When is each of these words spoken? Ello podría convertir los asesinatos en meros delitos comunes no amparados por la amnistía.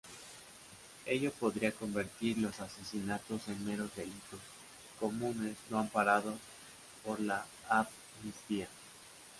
Ello 1.05 1.29
podría 1.31 1.71
convertir 1.73 2.39
los 2.39 2.59
asesinatos 2.59 3.47
en 3.49 3.63
meros 3.63 3.95
delitos 3.95 4.39
comunes 4.99 5.55
no 5.69 5.77
amparados 5.77 6.39
por 7.05 7.19
la 7.19 7.45
amnistía. 7.69 8.67